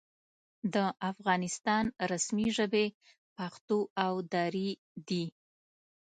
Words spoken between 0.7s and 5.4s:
د افغانستان رسمي ژبې پښتو او دري دي.